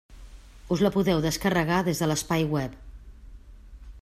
Us 0.75 0.81
la 0.85 0.91
podeu 0.95 1.21
descarregar 1.27 1.83
des 1.91 2.03
de 2.05 2.09
l'espai 2.13 2.49
web. 2.57 2.77